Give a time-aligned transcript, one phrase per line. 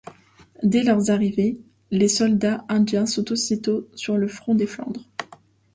[0.63, 1.59] Dès leur arrivée,
[1.91, 5.07] les soldats indiens sont aussitôt envoyés sur le front des Flandres.